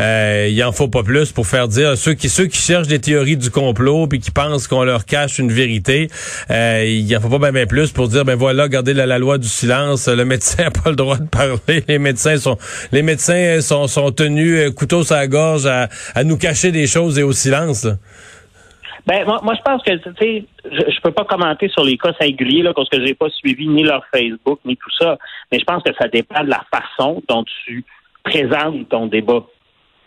euh, 0.02 0.50
il 0.52 0.62
en 0.66 0.74
faut 0.74 0.90
pas 0.90 1.04
plus 1.04 1.32
pour 1.32 1.48
faire 1.48 1.70
dire 1.70 1.98
ceux 1.98 2.16
qui 2.16 2.28
ceux 2.28 2.48
qui 2.48 2.58
cherchent 2.58 2.90
des 2.90 3.00
théories 3.00 3.38
du 3.38 3.50
complot 3.50 4.08
puis 4.08 4.20
qui 4.20 4.30
pensent 4.30 4.68
qu'on 4.68 4.84
leur 4.84 5.06
cache 5.06 5.40
une 5.40 5.54
vérité, 5.54 6.10
euh, 6.52 6.84
il 6.86 7.16
en 7.16 7.22
faut 7.22 7.40
pas 7.40 7.52
bien, 7.54 7.66
plus 7.66 7.92
pour 7.92 8.10
dire 8.10 8.26
ben 8.26 8.36
voilà, 8.36 8.68
gardez 8.68 8.94
la, 8.94 9.18
loi 9.18 9.38
du 9.38 9.48
silence, 9.48 10.10
le 10.10 10.26
médecin 10.26 10.66
a 10.66 10.72
pas 10.72 10.90
le 10.90 10.98
droit 10.98 11.18
de 11.18 11.28
parler, 11.28 11.86
les 11.88 11.98
médecins 11.98 12.36
sont 12.36 12.58
les 12.92 13.04
médecins 13.04 13.62
sont 13.62 13.88
sont 13.88 14.12
tenus 14.12 14.60
euh, 14.60 14.72
couteau 14.72 15.06
sur 15.06 15.16
la 15.16 15.28
gorge 15.28 15.66
à, 15.66 15.88
à 16.14 16.26
nous 16.26 16.36
cacher 16.36 16.74
des 16.74 16.88
choses 16.88 17.18
et 17.18 17.24
au 17.24 17.32
silence. 17.32 17.88
Ben 19.08 19.26
moi, 19.26 19.40
moi 19.42 19.54
je 19.56 19.62
pense 19.62 19.82
que 19.84 19.92
tu 19.92 20.12
sais, 20.20 20.44
je, 20.66 21.02
peux 21.02 21.12
pas 21.12 21.24
commenter 21.24 21.70
sur 21.70 21.84
les 21.86 21.98
cas 21.98 22.12
singuliers 22.20 22.62
là 22.62 22.74
parce 22.74 22.90
que 22.90 23.04
j'ai 23.04 23.14
pas 23.14 23.30
suivi 23.30 23.66
ni 23.68 23.84
leur 23.84 24.06
Facebook 24.14 24.60
ni 24.66 24.76
tout 24.76 24.92
ça, 25.00 25.18
mais 25.50 25.60
je 25.60 25.64
pense 25.64 25.82
que 25.82 25.94
ça 25.98 26.10
dépend 26.10 26.44
de 26.44 26.50
la 26.50 26.66
façon 26.70 27.24
dont 27.30 27.46
tu 27.46 27.86
présentes 28.24 28.90
ton 28.90 29.08
débat. 29.08 29.46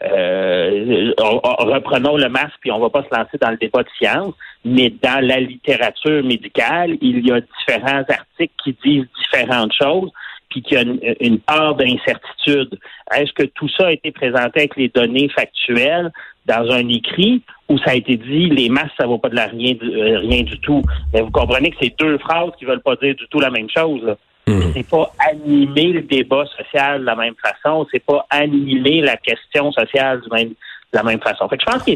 Euh, 0.02 1.12
reprenons 1.18 2.16
le 2.16 2.28
masque 2.28 2.56
puis 2.60 2.70
on 2.70 2.78
va 2.78 2.90
pas 2.90 3.02
se 3.02 3.14
lancer 3.14 3.38
dans 3.40 3.50
le 3.50 3.56
débat 3.56 3.82
de 3.82 3.88
science, 3.98 4.34
mais 4.66 4.90
dans 4.90 5.26
la 5.26 5.40
littérature 5.40 6.22
médicale, 6.22 6.96
il 7.00 7.26
y 7.26 7.32
a 7.32 7.40
différents 7.40 8.04
articles 8.06 8.54
qui 8.62 8.76
disent 8.84 9.06
différentes 9.18 9.72
choses 9.72 10.10
puis 10.50 10.62
qu'il 10.62 10.76
y 10.76 10.80
a 10.80 10.82
une, 10.82 11.00
une 11.20 11.38
part 11.38 11.76
d'incertitude. 11.76 12.78
Est-ce 13.16 13.32
que 13.32 13.44
tout 13.44 13.68
ça 13.68 13.86
a 13.86 13.92
été 13.92 14.10
présenté 14.10 14.60
avec 14.60 14.76
les 14.76 14.88
données 14.88 15.28
factuelles 15.28 16.12
dans 16.46 16.70
un 16.70 16.88
écrit 16.88 17.42
où 17.68 17.78
ça 17.78 17.92
a 17.92 17.94
été 17.94 18.16
dit 18.16 18.50
les 18.50 18.68
masses 18.68 18.90
ça 18.98 19.06
vaut 19.06 19.18
pas 19.18 19.28
de 19.28 19.36
la 19.36 19.46
rien 19.46 19.74
euh, 19.82 20.18
rien 20.18 20.42
du 20.42 20.58
tout? 20.60 20.82
Mais 21.12 21.22
vous 21.22 21.30
comprenez 21.30 21.70
que 21.70 21.76
c'est 21.80 21.94
deux 21.98 22.18
phrases 22.18 22.50
qui 22.58 22.64
veulent 22.64 22.82
pas 22.82 22.96
dire 22.96 23.14
du 23.14 23.26
tout 23.28 23.40
la 23.40 23.50
même 23.50 23.68
chose. 23.74 24.16
Hmm. 24.46 24.72
C'est 24.74 24.88
pas 24.88 25.12
animer 25.30 25.92
le 25.92 26.02
débat 26.02 26.44
social 26.56 27.00
de 27.00 27.06
la 27.06 27.14
même 27.14 27.34
façon, 27.40 27.86
c'est 27.92 28.04
pas 28.04 28.26
animer 28.30 29.00
la 29.02 29.16
question 29.16 29.70
sociale 29.70 30.20
de 30.28 30.56
la 30.92 31.02
même 31.02 31.20
façon. 31.20 31.48
Fait 31.48 31.56
que 31.56 31.62
je 31.66 31.72
pense 31.72 31.84
que 31.84 31.92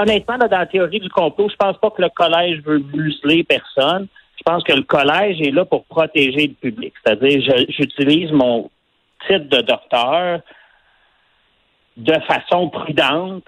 honnêtement, 0.00 0.38
dans 0.38 0.48
la 0.48 0.66
théorie 0.66 1.00
du 1.00 1.08
complot, 1.08 1.48
je 1.48 1.56
pense 1.56 1.78
pas 1.78 1.90
que 1.90 2.02
le 2.02 2.08
collège 2.10 2.60
veut 2.62 2.82
museler 2.94 3.44
personne. 3.44 4.06
Je 4.36 4.42
pense 4.44 4.62
que 4.64 4.72
le 4.72 4.82
collège 4.82 5.40
est 5.40 5.50
là 5.50 5.64
pour 5.64 5.84
protéger 5.84 6.48
le 6.48 6.54
public. 6.54 6.92
C'est-à-dire, 7.02 7.40
j'utilise 7.68 8.30
mon 8.32 8.70
titre 9.26 9.48
de 9.48 9.60
docteur 9.62 10.40
de 11.96 12.14
façon 12.26 12.68
prudente 12.68 13.44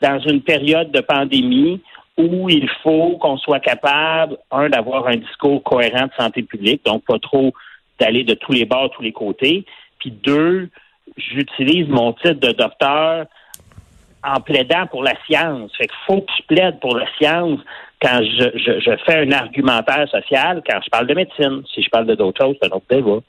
dans 0.00 0.20
une 0.20 0.40
période 0.42 0.90
de 0.92 1.00
pandémie 1.00 1.80
où 2.16 2.48
il 2.48 2.68
faut 2.82 3.16
qu'on 3.18 3.36
soit 3.36 3.60
capable, 3.60 4.36
un, 4.50 4.68
d'avoir 4.68 5.06
un 5.06 5.16
discours 5.16 5.62
cohérent 5.62 6.06
de 6.06 6.12
santé 6.18 6.42
publique, 6.42 6.84
donc 6.84 7.04
pas 7.04 7.18
trop 7.18 7.52
d'aller 7.98 8.24
de 8.24 8.34
tous 8.34 8.52
les 8.52 8.64
bords, 8.64 8.90
tous 8.90 9.02
les 9.02 9.12
côtés, 9.12 9.64
puis 9.98 10.10
deux, 10.10 10.68
j'utilise 11.16 11.88
mon 11.88 12.12
titre 12.12 12.40
de 12.40 12.52
docteur 12.52 13.26
en 14.24 14.40
plaidant 14.40 14.86
pour 14.86 15.02
la 15.02 15.14
science. 15.26 15.74
Fait 15.76 15.86
qu'il 15.86 15.96
faut 16.06 16.20
que 16.20 16.32
je 16.38 16.42
plaide 16.46 16.80
pour 16.80 16.96
la 16.96 17.06
science 17.18 17.60
quand 18.00 18.20
je, 18.22 18.50
je, 18.58 18.80
je 18.80 18.96
fais 19.04 19.26
un 19.26 19.32
argumentaire 19.32 20.08
social, 20.08 20.62
quand 20.68 20.80
je 20.84 20.90
parle 20.90 21.06
de 21.06 21.14
médecine. 21.14 21.62
Si 21.74 21.82
je 21.82 21.90
parle 21.90 22.06
de 22.06 22.14
d'autres 22.14 22.44
choses, 22.44 22.56
c'est 22.60 22.72
un 22.72 22.76
autre 22.76 22.86
débat. 22.88 23.20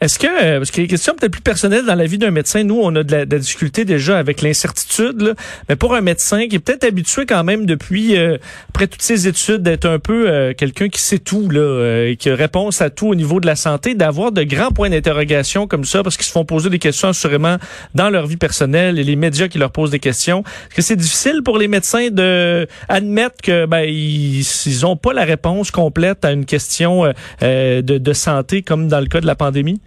Est-ce 0.00 0.16
que, 0.20 0.26
euh, 0.26 0.58
parce 0.58 0.70
qu'il 0.70 0.82
y 0.82 0.84
a 0.84 0.86
des 0.86 0.90
questions 0.90 1.14
peut-être 1.14 1.32
plus 1.32 1.42
personnelles 1.42 1.84
dans 1.84 1.96
la 1.96 2.06
vie 2.06 2.18
d'un 2.18 2.30
médecin, 2.30 2.62
nous, 2.62 2.78
on 2.80 2.94
a 2.94 3.02
de 3.02 3.10
la, 3.10 3.26
de 3.26 3.34
la 3.34 3.40
difficulté 3.40 3.84
déjà 3.84 4.16
avec 4.16 4.42
l'incertitude, 4.42 5.34
mais 5.68 5.74
pour 5.74 5.92
un 5.94 6.00
médecin 6.00 6.46
qui 6.46 6.54
est 6.54 6.60
peut-être 6.60 6.84
habitué 6.84 7.26
quand 7.26 7.42
même 7.42 7.66
depuis, 7.66 8.16
euh, 8.16 8.38
après 8.68 8.86
toutes 8.86 9.02
ses 9.02 9.26
études, 9.26 9.62
d'être 9.62 9.86
un 9.86 9.98
peu 9.98 10.30
euh, 10.30 10.54
quelqu'un 10.54 10.88
qui 10.88 11.02
sait 11.02 11.18
tout, 11.18 11.50
là, 11.50 11.58
euh, 11.58 12.14
qui 12.14 12.30
a 12.30 12.36
réponse 12.36 12.80
à 12.80 12.90
tout 12.90 13.08
au 13.08 13.16
niveau 13.16 13.40
de 13.40 13.46
la 13.46 13.56
santé, 13.56 13.96
d'avoir 13.96 14.30
de 14.30 14.44
grands 14.44 14.70
points 14.70 14.88
d'interrogation 14.88 15.66
comme 15.66 15.84
ça, 15.84 16.04
parce 16.04 16.16
qu'ils 16.16 16.26
se 16.26 16.32
font 16.32 16.44
poser 16.44 16.70
des 16.70 16.78
questions 16.78 17.08
assurément 17.08 17.56
dans 17.96 18.08
leur 18.08 18.28
vie 18.28 18.36
personnelle 18.36 19.00
et 19.00 19.04
les 19.04 19.16
médias 19.16 19.48
qui 19.48 19.58
leur 19.58 19.72
posent 19.72 19.90
des 19.90 19.98
questions. 19.98 20.44
Est-ce 20.68 20.76
que 20.76 20.82
c'est 20.82 20.96
difficile 20.96 21.42
pour 21.44 21.58
les 21.58 21.66
médecins 21.66 22.10
de 22.10 22.68
admettre 22.88 23.42
que 23.42 23.66
ben 23.66 23.80
ils, 23.80 24.46
ils 24.66 24.86
ont 24.86 24.96
pas 24.96 25.12
la 25.12 25.24
réponse 25.24 25.72
complète 25.72 26.24
à 26.24 26.30
une 26.30 26.44
question 26.44 27.12
de, 27.42 27.80
de 27.80 28.12
santé 28.12 28.62
comme 28.62 28.86
dans 28.86 29.00
le 29.00 29.06
cas 29.06 29.20
de 29.20 29.26
la 29.26 29.34
pandémie? 29.34 29.80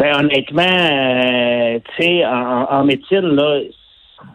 Ben 0.00 0.16
honnêtement, 0.18 0.62
euh, 0.62 1.78
tu 1.94 2.02
sais, 2.02 2.24
en, 2.24 2.64
en, 2.70 2.84
médecine, 2.84 3.20
là, 3.20 3.60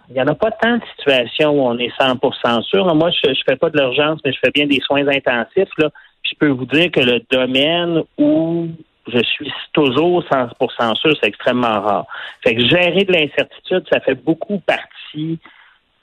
il 0.10 0.14
n'y 0.14 0.22
en 0.22 0.28
a 0.28 0.36
pas 0.36 0.52
tant 0.52 0.78
de 0.78 0.84
situations 0.96 1.54
où 1.54 1.62
on 1.62 1.76
est 1.80 1.92
100% 2.00 2.62
sûr. 2.62 2.94
Moi, 2.94 3.10
je 3.10 3.32
ne 3.32 3.36
fais 3.50 3.56
pas 3.56 3.72
de 3.72 3.80
l'urgence, 3.80 4.20
mais 4.24 4.32
je 4.32 4.38
fais 4.46 4.52
bien 4.52 4.68
des 4.68 4.80
soins 4.82 5.08
intensifs. 5.08 5.72
Là. 5.80 5.90
Je 6.22 6.36
peux 6.38 6.50
vous 6.50 6.68
dire 6.68 6.92
que 6.92 7.00
le 7.00 7.20
domaine 7.32 8.04
où 8.20 8.68
je 9.08 9.18
suis 9.24 9.52
toujours 9.74 10.24
100% 10.26 10.96
sûr, 10.98 11.18
c'est 11.20 11.30
extrêmement 11.30 11.82
rare. 11.82 12.06
Fait 12.44 12.54
que 12.54 12.62
gérer 12.62 13.04
de 13.04 13.12
l'incertitude, 13.12 13.88
ça 13.92 14.00
fait 14.02 14.24
beaucoup 14.24 14.60
partie 14.60 15.40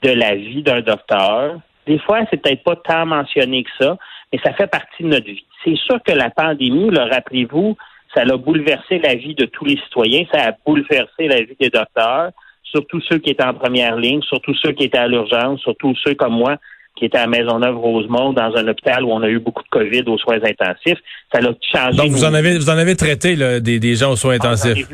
de 0.01 0.09
la 0.09 0.35
vie 0.35 0.61
d'un 0.61 0.81
docteur. 0.81 1.55
Des 1.87 1.99
fois, 1.99 2.19
c'est 2.29 2.41
peut-être 2.41 2.63
pas 2.65 2.75
tant 2.75 3.05
mentionné 3.05 3.63
que 3.63 3.71
ça, 3.79 3.97
mais 4.33 4.39
ça 4.43 4.51
fait 4.51 4.67
partie 4.67 5.03
de 5.03 5.07
notre 5.07 5.25
vie. 5.25 5.45
C'est 5.63 5.77
sûr 5.77 6.03
que 6.05 6.11
la 6.11 6.31
pandémie, 6.31 6.89
le 6.89 7.09
rappelez-vous, 7.09 7.77
ça 8.13 8.21
a 8.21 8.37
bouleversé 8.37 8.99
la 8.99 9.15
vie 9.15 9.35
de 9.35 9.45
tous 9.45 9.65
les 9.65 9.77
citoyens, 9.77 10.25
ça 10.31 10.49
a 10.49 10.51
bouleversé 10.65 11.27
la 11.27 11.41
vie 11.41 11.55
des 11.59 11.69
docteurs, 11.69 12.31
surtout 12.63 13.01
ceux 13.01 13.17
qui 13.17 13.31
étaient 13.31 13.43
en 13.43 13.53
première 13.53 13.95
ligne, 13.95 14.21
surtout 14.21 14.53
ceux 14.55 14.71
qui 14.71 14.83
étaient 14.83 14.97
à 14.97 15.07
l'urgence, 15.07 15.61
surtout 15.61 15.93
ceux 16.03 16.13
comme 16.15 16.33
moi 16.33 16.57
qui 16.95 17.05
étaient 17.05 17.17
à 17.17 17.27
Maisonneuve-Rosemont 17.27 18.33
dans 18.33 18.55
un 18.55 18.67
hôpital 18.67 19.03
où 19.03 19.11
on 19.11 19.23
a 19.23 19.27
eu 19.27 19.39
beaucoup 19.39 19.63
de 19.63 19.69
COVID 19.69 20.03
aux 20.07 20.17
soins 20.19 20.39
intensifs. 20.43 20.99
Ça 21.33 21.39
a 21.39 21.51
changé. 21.71 21.97
Donc 21.97 22.11
vous 22.11 22.23
en 22.23 22.33
avez 22.33 22.57
vous 22.57 22.69
en 22.69 22.77
avez 22.77 22.95
traité 22.95 23.35
là, 23.35 23.59
des, 23.59 23.79
des 23.79 23.95
gens 23.95 24.11
aux 24.11 24.15
soins 24.15 24.37
ah, 24.39 24.45
intensifs. 24.47 24.87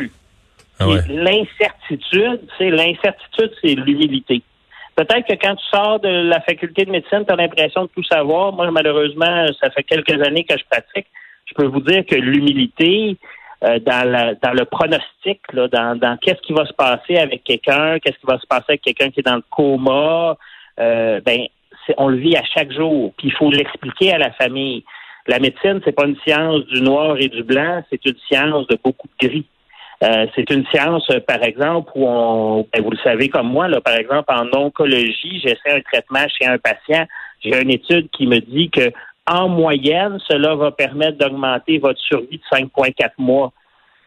Ah 0.80 0.86
l'incertitude, 1.10 2.40
c'est 2.58 2.70
l'incertitude, 2.70 3.52
c'est 3.62 3.76
l'humilité. 3.76 4.42
Peut-être 4.96 5.28
que 5.28 5.34
quand 5.34 5.56
tu 5.56 5.66
sors 5.72 6.00
de 6.00 6.08
la 6.08 6.40
faculté 6.42 6.86
de 6.86 6.92
médecine, 6.92 7.24
tu 7.28 7.34
as 7.34 7.36
l'impression 7.36 7.84
de 7.84 7.90
tout 7.94 8.04
savoir. 8.04 8.54
Moi, 8.54 8.70
malheureusement, 8.72 9.48
ça 9.62 9.70
fait 9.72 9.84
quelques 9.84 10.22
années 10.26 10.46
que 10.46 10.58
je 10.58 10.64
pratique 10.70 11.08
je 11.50 11.54
peux 11.56 11.66
vous 11.66 11.82
dire 11.82 12.06
que 12.06 12.16
l'humilité 12.16 13.18
euh, 13.64 13.80
dans, 13.80 14.38
dans 14.42 14.54
le 14.54 14.66
pronostic, 14.66 15.42
là, 15.52 15.68
dans, 15.68 15.98
dans 15.98 16.18
qu'est-ce 16.18 16.42
qui 16.42 16.54
va 16.54 16.66
se 16.66 16.74
passer 16.74 17.18
avec 17.18 17.44
quelqu'un, 17.44 18.00
qu'est-ce 18.00 18.18
qui 18.18 18.26
va 18.26 18.40
se 18.40 18.48
passer 18.48 18.66
avec 18.70 18.82
quelqu'un 18.82 19.10
qui 19.10 19.20
est 19.20 19.24
dans 19.24 19.36
le 19.36 19.44
coma, 19.50 20.38
euh, 20.80 21.20
ben 21.26 21.42
on 21.98 22.08
le 22.08 22.18
vit 22.18 22.38
à 22.38 22.44
chaque 22.44 22.72
jour. 22.72 23.14
Puis 23.18 23.28
il 23.30 23.34
faut 23.34 23.52
l'expliquer 23.52 24.14
à 24.14 24.18
la 24.18 24.32
famille. 24.32 24.84
La 25.28 25.40
médecine, 25.40 25.82
c'est 25.84 25.92
pas 25.92 26.06
une 26.06 26.18
science 26.26 26.66
du 26.68 26.82
noir 26.82 27.18
et 27.20 27.28
du 27.28 27.44
blanc, 27.44 27.84
c'est 27.90 28.04
une 28.06 28.18
science 28.28 28.68
de 28.68 28.78
beaucoup 28.84 29.08
de 29.20 29.28
gris. 29.28 29.46
Euh, 30.02 30.28
c'est 30.34 30.50
une 30.50 30.66
science, 30.68 31.12
par 31.28 31.44
exemple, 31.44 31.92
où 31.96 32.08
on, 32.08 32.66
ben, 32.72 32.82
vous 32.82 32.92
le 32.92 32.98
savez 33.04 33.28
comme 33.28 33.48
moi, 33.48 33.68
là, 33.68 33.82
par 33.82 33.96
exemple, 33.96 34.32
en 34.32 34.48
oncologie, 34.58 35.42
j'essaie 35.44 35.76
un 35.76 35.82
traitement 35.82 36.26
chez 36.30 36.46
un 36.46 36.58
patient. 36.58 37.06
J'ai 37.44 37.62
une 37.62 37.72
étude 37.72 38.10
qui 38.12 38.26
me 38.26 38.40
dit 38.40 38.70
que 38.70 38.92
en 39.30 39.48
moyenne, 39.48 40.20
cela 40.28 40.56
va 40.56 40.72
permettre 40.72 41.20
d'augmenter 41.20 41.78
votre 41.78 42.00
survie 42.00 42.40
de 42.40 42.58
5,4 42.58 43.12
mois. 43.20 43.54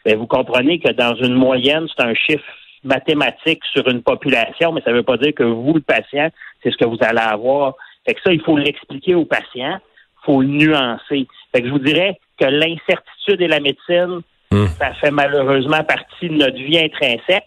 Bien, 0.05 0.17
vous 0.17 0.26
comprenez 0.26 0.81
que 0.81 0.91
dans 0.91 1.14
une 1.14 1.35
moyenne, 1.35 1.87
c'est 1.88 2.05
un 2.05 2.14
chiffre 2.14 2.45
mathématique 2.83 3.62
sur 3.73 3.87
une 3.88 4.02
population, 4.02 4.73
mais 4.73 4.81
ça 4.83 4.91
ne 4.91 4.97
veut 4.97 5.05
pas 5.05 5.17
dire 5.17 5.33
que 5.35 5.45
vous, 5.45 5.75
le 5.75 5.81
patient, 5.81 6.29
c'est 6.62 6.73
ce 6.73 6.76
que 6.76 6.85
vous 6.85 6.99
allez 7.00 7.21
avoir. 7.21 7.75
Fait 8.05 8.14
que 8.14 8.21
ça, 8.23 8.33
il 8.33 8.43
faut 8.43 8.57
l'expliquer 8.57 9.14
au 9.14 9.25
patient, 9.25 9.79
il 9.79 10.25
faut 10.25 10.43
le 10.43 10.49
nuancer. 10.49 11.29
Fait 11.55 11.62
que 11.62 11.69
je 11.69 11.73
vous 11.73 11.79
dirais 11.79 12.19
que 12.38 12.47
l'incertitude 12.47 13.41
et 13.41 13.49
la 13.49 13.61
médecine, 13.61 14.23
hmm. 14.50 14.67
ça 14.79 14.93
fait 14.95 15.12
malheureusement 15.12 15.85
partie 15.85 16.29
de 16.29 16.35
notre 16.35 16.57
vie 16.57 16.79
intrinsèque. 16.79 17.47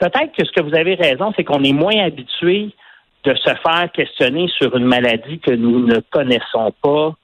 Peut-être 0.00 0.32
que 0.36 0.44
ce 0.44 0.50
que 0.50 0.62
vous 0.62 0.74
avez 0.74 0.96
raison, 0.96 1.32
c'est 1.36 1.44
qu'on 1.44 1.62
est 1.62 1.72
moins 1.72 2.04
habitué 2.04 2.74
de 3.24 3.34
se 3.34 3.54
faire 3.54 3.90
questionner 3.92 4.48
sur 4.48 4.76
une 4.76 4.84
maladie 4.84 5.38
que 5.38 5.50
nous 5.50 5.86
ne 5.86 6.00
connaissons 6.10 6.72
pas 6.82 7.14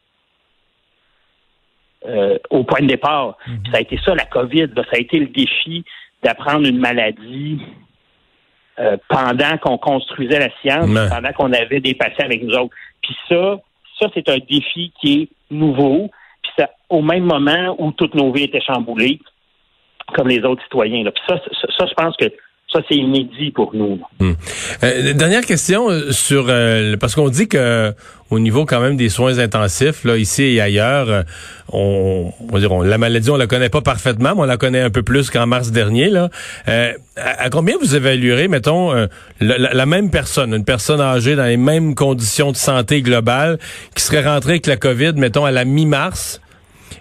euh, 2.06 2.38
au 2.48 2.64
point 2.64 2.80
de 2.80 2.86
départ. 2.86 3.36
Mhm. 3.46 3.62
Ça 3.70 3.78
a 3.78 3.80
été 3.80 3.98
ça, 4.04 4.14
la 4.14 4.24
COVID. 4.24 4.68
ça 4.76 4.96
a 4.96 4.98
été 4.98 5.18
le 5.18 5.26
défi 5.26 5.84
d'apprendre 6.22 6.66
une 6.66 6.78
maladie 6.78 7.60
euh, 8.78 8.96
pendant 9.08 9.58
qu'on 9.58 9.76
construisait 9.76 10.38
la 10.38 10.50
science, 10.62 10.88
pendant 11.10 11.32
qu'on 11.32 11.52
avait 11.52 11.80
des 11.80 11.94
patients 11.94 12.24
avec 12.24 12.42
nous 12.42 12.54
autres. 12.54 12.74
Puis 13.02 13.14
ça, 13.28 13.58
ça, 13.98 14.08
c'est 14.14 14.28
un 14.30 14.38
défi 14.38 14.92
qui 15.00 15.22
est 15.22 15.28
nouveau. 15.50 16.10
Puis 16.42 16.52
ça, 16.58 16.70
au 16.88 17.02
même 17.02 17.24
moment 17.24 17.76
où 17.78 17.92
toutes 17.92 18.14
nos 18.14 18.32
vies 18.32 18.44
étaient 18.44 18.62
chamboulées, 18.62 19.20
comme 20.14 20.28
les 20.28 20.42
autres 20.44 20.62
citoyens. 20.62 21.04
Puis 21.04 21.22
ça, 21.28 21.38
ça, 21.78 21.86
je 21.86 21.94
pense 21.94 22.16
que 22.16 22.32
ça, 22.72 22.80
c'est 22.88 22.94
inédit 22.94 23.50
pour 23.50 23.74
nous. 23.74 24.00
Hmm. 24.20 24.32
Euh, 24.84 25.12
dernière 25.12 25.44
question 25.44 25.90
euh, 25.90 26.12
sur 26.12 26.46
euh, 26.48 26.96
parce 26.96 27.16
qu'on 27.16 27.28
dit 27.28 27.48
que 27.48 27.92
au 28.30 28.38
niveau 28.38 28.64
quand 28.64 28.80
même 28.80 28.96
des 28.96 29.08
soins 29.08 29.38
intensifs, 29.38 30.04
là 30.04 30.16
ici 30.16 30.42
et 30.42 30.60
ailleurs, 30.60 31.24
on, 31.72 32.32
on 32.40 32.52
va 32.52 32.60
dire 32.60 32.72
la 32.78 32.96
maladie 32.96 33.28
on 33.30 33.36
la 33.36 33.48
connaît 33.48 33.70
pas 33.70 33.80
parfaitement, 33.80 34.36
mais 34.36 34.42
on 34.42 34.44
la 34.44 34.56
connaît 34.56 34.82
un 34.82 34.90
peu 34.90 35.02
plus 35.02 35.30
qu'en 35.30 35.48
mars 35.48 35.72
dernier. 35.72 36.10
Là, 36.10 36.30
à, 37.16 37.50
combien 37.50 37.74
vous 37.80 37.96
évaluerez, 37.96 38.46
mettons, 38.46 38.92
la, 39.40 39.58
la, 39.58 39.86
même 39.86 40.10
personne, 40.10 40.54
une 40.54 40.64
personne 40.64 41.00
âgée 41.00 41.34
dans 41.34 41.44
les 41.44 41.56
mêmes 41.56 41.96
conditions 41.96 42.52
de 42.52 42.56
santé 42.56 43.02
globale, 43.02 43.58
qui 43.96 44.04
serait 44.04 44.24
rentrée 44.24 44.52
avec 44.52 44.66
la 44.66 44.76
COVID, 44.76 45.14
mettons 45.16 45.44
à 45.44 45.50
la 45.50 45.64
mi-mars? 45.64 46.40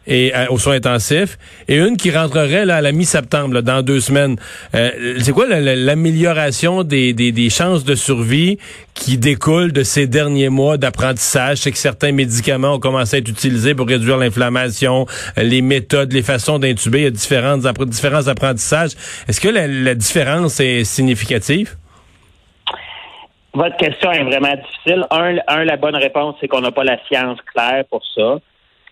Et 0.10 0.36
euh, 0.36 0.48
aux 0.50 0.58
soins 0.58 0.74
intensifs, 0.74 1.38
et 1.68 1.78
une 1.78 1.96
qui 1.96 2.12
rentrerait 2.12 2.66
là, 2.66 2.78
à 2.78 2.82
la 2.82 2.92
mi-septembre, 2.92 3.62
dans 3.62 3.84
deux 3.84 4.00
semaines. 4.00 4.38
Euh, 4.76 4.90
c'est 5.20 5.32
quoi 5.32 5.46
l'amélioration 5.48 6.84
des, 6.84 7.14
des, 7.14 7.32
des, 7.32 7.50
chances 7.50 7.86
de 7.86 7.94
survie 7.94 8.58
qui 8.96 9.18
découle 9.18 9.72
de 9.72 9.84
ces 9.84 10.08
derniers 10.08 10.50
mois 10.50 10.78
d'apprentissage? 10.78 11.60
C'est 11.60 11.72
que 11.72 11.78
certains 11.78 12.12
médicaments 12.12 12.74
ont 12.74 12.80
commencé 12.80 13.18
à 13.18 13.20
être 13.20 13.30
utilisés 13.30 13.76
pour 13.76 13.88
réduire 13.88 14.18
l'inflammation, 14.18 15.06
euh, 15.38 15.44
les 15.44 15.62
méthodes, 15.62 16.12
les 16.12 16.24
façons 16.24 16.58
d'intuber, 16.58 17.00
il 17.00 17.04
y 17.04 17.08
a 17.08 17.12
différentes, 17.12 17.62
différents 17.88 18.28
apprentissages. 18.28 18.92
Est-ce 19.28 19.40
que 19.40 19.50
la, 19.50 19.68
la 19.68 19.94
différence 19.94 20.60
est 20.60 20.84
significative? 20.84 21.76
Votre 23.54 23.78
question 23.78 24.12
est 24.12 24.24
vraiment 24.24 24.56
difficile. 24.56 25.06
Un, 25.12 25.36
un 25.48 25.64
la 25.66 25.78
bonne 25.78 25.96
réponse, 25.96 26.36
c'est 26.42 26.48
qu'on 26.48 26.62
n'a 26.62 26.72
pas 26.72 26.84
la 26.84 26.98
science 27.08 27.38
claire 27.54 27.84
pour 27.90 28.02
ça 28.16 28.40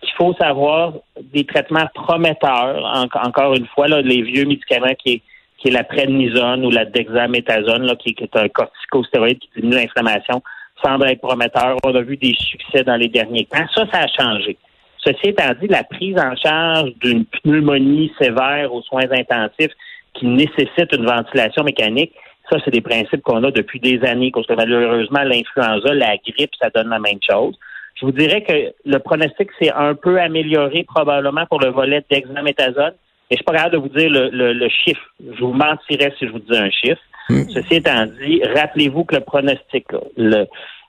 qu'il 0.00 0.14
faut 0.16 0.34
savoir 0.34 0.94
des 1.32 1.44
traitements 1.44 1.88
prometteurs, 1.94 2.84
encore 3.14 3.54
une 3.54 3.66
fois, 3.66 3.88
là, 3.88 4.00
les 4.00 4.22
vieux 4.22 4.44
médicaments 4.44 4.94
qui 4.94 5.14
est, 5.14 5.22
qui 5.58 5.68
est 5.68 5.72
la 5.72 5.84
prednisone 5.84 6.64
ou 6.64 6.70
la 6.70 6.84
dexaméthasone, 6.84 7.84
là, 7.84 7.96
qui, 7.96 8.14
est 8.18 8.36
un 8.36 8.48
corticostéroïde 8.48 9.38
qui 9.38 9.48
diminue 9.56 9.76
l'inflammation, 9.76 10.42
semble 10.84 11.08
être 11.08 11.20
prometteur. 11.20 11.76
On 11.84 11.94
a 11.94 12.02
vu 12.02 12.16
des 12.16 12.34
succès 12.38 12.84
dans 12.84 12.96
les 12.96 13.08
derniers 13.08 13.46
temps. 13.46 13.66
Ça, 13.74 13.84
ça 13.92 14.00
a 14.02 14.06
changé. 14.06 14.56
Ceci 15.04 15.28
étant 15.28 15.52
dit, 15.60 15.68
la 15.68 15.84
prise 15.84 16.18
en 16.18 16.34
charge 16.36 16.90
d'une 17.00 17.24
pneumonie 17.24 18.12
sévère 18.20 18.72
aux 18.72 18.82
soins 18.82 19.10
intensifs 19.10 19.72
qui 20.14 20.26
nécessite 20.26 20.92
une 20.92 21.06
ventilation 21.06 21.64
mécanique, 21.64 22.12
ça, 22.50 22.58
c'est 22.64 22.70
des 22.70 22.80
principes 22.80 23.22
qu'on 23.22 23.44
a 23.44 23.50
depuis 23.50 23.78
des 23.78 24.02
années, 24.04 24.30
parce 24.32 24.46
que 24.46 24.54
malheureusement, 24.54 25.22
l'influenza, 25.22 25.92
la 25.92 26.16
grippe, 26.16 26.52
ça 26.60 26.70
donne 26.74 26.88
la 26.88 26.98
même 26.98 27.18
chose. 27.28 27.54
Je 27.98 28.06
vous 28.06 28.12
dirais 28.12 28.42
que 28.42 28.74
le 28.84 28.98
pronostic 28.98 29.48
s'est 29.60 29.72
un 29.72 29.94
peu 29.94 30.20
amélioré 30.20 30.84
probablement 30.84 31.46
pour 31.46 31.60
le 31.60 31.70
volet 31.70 32.04
d'examéthasone. 32.08 32.92
Et 33.30 33.34
je 33.34 33.36
suis 33.36 33.44
pas 33.44 33.52
capable 33.52 33.74
de 33.74 33.78
vous 33.78 33.88
dire 33.88 34.08
le, 34.10 34.68
chiffre. 34.68 35.02
Je 35.20 35.40
vous 35.40 35.52
mentirais 35.52 36.14
si 36.18 36.26
je 36.26 36.32
vous 36.32 36.38
disais 36.38 36.58
un 36.58 36.70
chiffre. 36.70 37.00
Hmm. 37.28 37.42
Ceci 37.52 37.74
étant 37.74 38.06
dit, 38.06 38.40
rappelez-vous 38.54 39.04
que 39.04 39.16
le 39.16 39.20
pronostic, 39.20 39.84
le, 40.16 40.46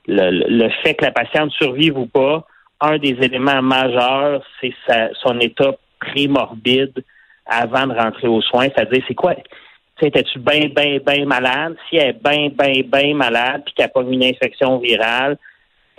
le, 0.07 0.69
fait 0.83 0.93
que 0.93 1.05
la 1.05 1.11
patiente 1.11 1.51
survive 1.51 1.97
ou 1.97 2.05
pas, 2.05 2.45
un 2.79 2.97
des 2.97 3.17
éléments 3.21 3.61
majeurs, 3.61 4.41
c'est 4.61 4.73
son 5.21 5.39
état 5.39 5.71
prémorbide 5.99 7.03
avant 7.45 7.87
de 7.87 7.93
rentrer 7.93 8.27
aux 8.27 8.41
soins. 8.41 8.67
C'est-à-dire, 8.73 9.03
c'est 9.07 9.15
quoi? 9.15 9.35
Étais-tu 10.01 10.39
bien, 10.39 10.69
bien, 10.73 10.99
bien 11.05 11.25
malade? 11.25 11.75
Si 11.89 11.97
elle 11.97 12.09
est 12.09 12.23
bien, 12.23 12.49
bien, 12.57 12.83
bien 12.85 13.15
malade, 13.15 13.63
puis 13.65 13.73
qu'elle 13.73 13.87
n'a 13.87 13.89
pas 13.89 14.01
une 14.09 14.23
infection 14.23 14.77
virale, 14.77 15.37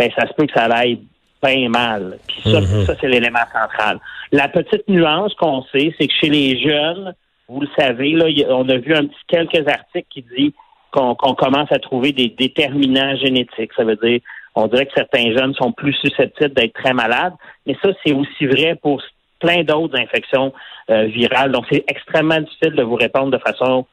ben 0.00 0.10
ça 0.18 0.26
se 0.26 0.32
peut 0.32 0.46
que 0.46 0.52
ça 0.54 0.64
aille 0.64 1.00
bien 1.42 1.68
mal. 1.68 2.18
Puis 2.26 2.50
ça, 2.50 2.60
mhm. 2.60 2.84
ça 2.86 2.94
c'est 3.00 3.08
l'élément 3.08 3.46
central. 3.52 3.98
La 4.32 4.48
petite 4.48 4.88
nuance 4.88 5.34
qu'on 5.34 5.62
sait, 5.64 5.94
c'est 5.98 6.06
que 6.06 6.14
chez 6.20 6.30
les 6.30 6.58
jeunes, 6.58 7.14
vous 7.48 7.60
le 7.60 7.68
savez, 7.78 8.12
là, 8.12 8.26
on 8.48 8.68
a 8.68 8.76
vu 8.76 8.94
un 8.94 9.06
petit 9.06 9.24
quelques 9.26 9.68
articles 9.68 10.06
qui 10.08 10.22
disent 10.22 10.52
qu'on 10.90 11.14
commence 11.14 11.70
à 11.70 11.78
trouver 11.78 12.12
des 12.12 12.28
déterminants 12.28 13.14
génétiques. 13.16 13.72
Ça 13.76 13.84
veut 13.84 13.96
dire 13.96 14.20
on 14.54 14.66
dirait 14.66 14.86
que 14.86 14.92
certains 14.96 15.32
jeunes 15.32 15.54
sont 15.54 15.72
plus 15.72 15.92
susceptibles 15.94 16.54
d'être 16.54 16.74
très 16.74 16.92
malades. 16.92 17.34
Mais 17.66 17.76
ça, 17.82 17.90
c'est 18.04 18.12
aussi 18.12 18.46
vrai 18.46 18.76
pour 18.80 19.00
plein 19.38 19.62
d'autres 19.62 19.96
infections 19.96 20.52
euh, 20.90 21.04
virales. 21.04 21.52
Donc, 21.52 21.66
c'est 21.70 21.84
extrêmement 21.88 22.40
difficile 22.40 22.72
de 22.72 22.82
vous 22.82 22.96
répondre 22.96 23.30
de 23.30 23.38
façon 23.38 23.86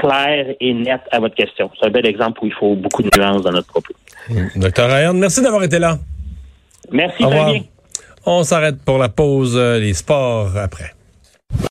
claire 0.00 0.54
et 0.60 0.74
nette 0.74 1.02
à 1.10 1.20
votre 1.20 1.34
question. 1.34 1.70
C'est 1.78 1.86
un 1.86 1.90
bel 1.90 2.06
exemple 2.06 2.40
où 2.42 2.46
il 2.46 2.52
faut 2.52 2.74
beaucoup 2.74 3.02
de 3.02 3.10
nuances 3.16 3.42
dans 3.42 3.52
notre 3.52 3.68
propos. 3.68 3.94
Docteur 4.56 4.90
Ryan, 4.90 5.14
merci 5.14 5.42
d'avoir 5.42 5.62
été 5.62 5.78
là. 5.78 5.98
Merci. 6.90 7.22
Fabien. 7.22 7.62
On 8.24 8.42
s'arrête 8.42 8.82
pour 8.84 8.98
la 8.98 9.08
pause, 9.08 9.56
euh, 9.56 9.78
les 9.78 9.94
sports 9.94 10.56
après. 10.56 10.95